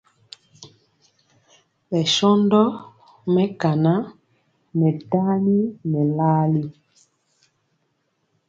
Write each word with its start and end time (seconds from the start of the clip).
Bɛshóndo 1.89 2.61
mekaŋan 3.33 4.01
ŋɛ 4.77 4.89
tani 5.09 5.57
ŋɛ 5.89 6.01
larli. 6.17 6.63